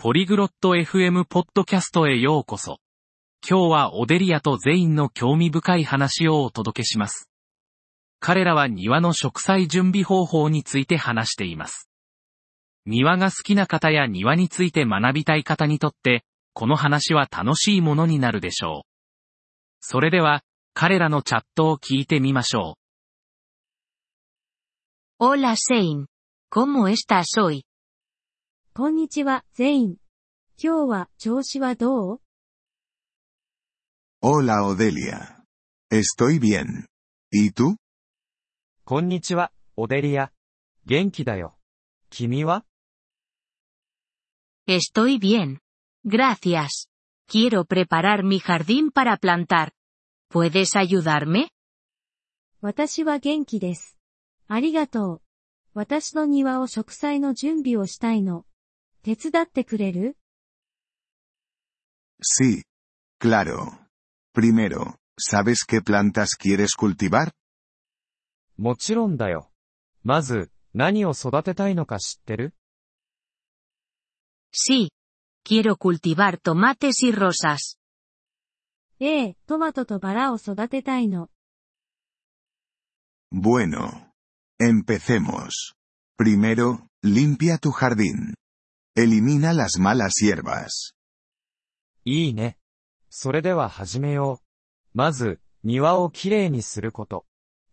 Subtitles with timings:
[0.00, 2.76] ポリグロット FM ポッドキャストへようこそ。
[3.42, 7.28] 今日はオデリアとゼインの興味深い話をお届けします。
[8.20, 11.88] 彼らは庭の植栽準備方法について話しています。
[12.86, 16.22] 庭が好きな方や庭について学びたい方にとって、
[16.52, 18.82] この話は楽しいものになるでしょう。
[19.80, 20.42] それでは、
[20.74, 22.76] 彼らのチャットを聞いてみましょ
[25.18, 25.24] う。
[25.34, 26.06] Hola z c
[26.54, 27.62] ó m o estás hoy?
[28.80, 29.96] こんにちは、ゼイン。
[30.56, 32.20] 今日は調子はどう
[34.22, 35.44] Hola Odelia.
[35.92, 36.86] Estoy bien.
[37.32, 37.74] ¿Y tú?
[38.84, 40.30] こんにちは、オデリア。
[40.86, 41.56] 元気だよ。
[42.08, 42.64] 君は
[44.68, 45.58] Estoy bien.
[46.06, 46.88] Gracias.
[47.28, 49.72] Quiero preparar mi jardín para plantar.
[50.32, 51.48] ¿Puedes ayudarme?
[52.60, 53.98] 私は元気です。
[54.46, 55.22] ありがとう。
[55.74, 58.44] 私の庭を植栽の準備をしたいの。
[62.34, 62.62] Sí.
[63.20, 63.88] Claro.
[64.34, 67.32] Primero, ¿sabes qué plantas quieres cultivar?
[74.50, 74.88] Sí.
[75.44, 77.78] Quiero cultivar tomates y rosas.
[78.98, 79.36] Eh,
[83.30, 84.04] bueno,
[84.60, 85.72] Empecemos.
[86.16, 88.34] Primero, limpia tu jardín.
[88.96, 90.94] Elimina las malas hierbas.
[92.04, 92.58] いいね。
[93.10, 94.46] それでは始めよう。
[94.94, 97.26] まず、庭をきれいにすること。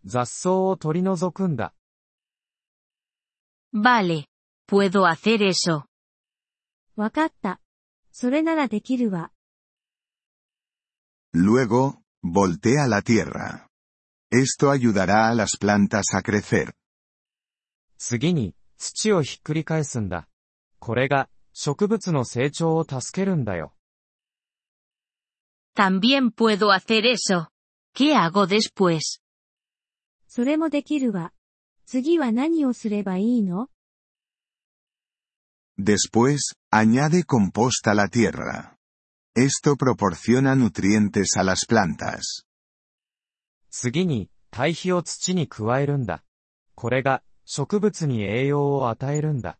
[0.03, 1.73] 雑草を取り除くんだ。
[3.73, 4.25] Vale.
[4.67, 5.85] Puedo hacer eso.
[6.95, 7.59] わかった。
[8.11, 9.31] それならできるわ。
[11.35, 13.67] Luego, voltea la tierra.
[14.31, 16.73] Esto ayudará a las plantas a crecer.
[17.97, 20.29] 次に、土をひっくり返すんだ。
[20.79, 23.73] これが植物の成長を助けるんだよ。
[25.75, 27.49] También puedo hacer eso.
[27.93, 29.21] ¿Qué hago después?
[30.27, 31.33] それもできるわ。
[31.85, 33.69] 次は何をすればいいの
[35.77, 36.39] Después,
[36.71, 38.77] añade composta a la tierra.
[39.35, 42.45] Esto proporciona nutrientes a las plantas.
[43.69, 46.23] 次に、堆肥を土に加えるんだ。
[46.75, 49.59] これが、植物に栄養を与えるんだ。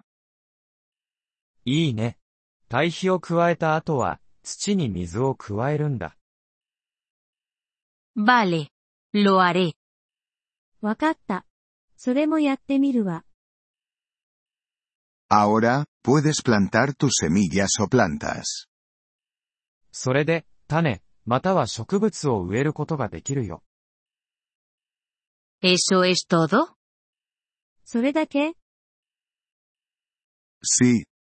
[1.63, 2.17] いいね。
[2.69, 6.15] 堆肥を加えた後は、土に水を加えるんだ。
[8.15, 8.69] バレ、
[9.13, 9.73] ロアレ。
[10.81, 11.45] わかった。
[11.95, 13.25] それもやってみるわ。
[15.29, 18.43] あおら、puedes plantar tus e m i l l a s o plantas。
[19.91, 23.61] それで、種、または植物を植えることができるよ。
[25.61, 26.73] eso es todo?
[27.85, 28.53] それだけ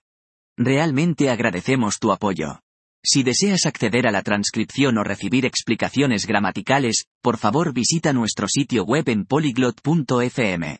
[0.58, 2.62] Realmente agradecemos tu apoyo.
[3.06, 8.86] Si deseas acceder a la transcripción o recibir explicaciones gramaticales, por favor visita nuestro sitio
[8.86, 10.80] web en polyglot.fm.